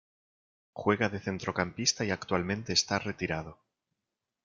Juega 0.73 1.09
de 1.09 1.19
centrocampista 1.19 2.03
y 2.03 2.09
actualmente 2.09 2.73
está 2.73 2.97
retirado. 2.97 3.59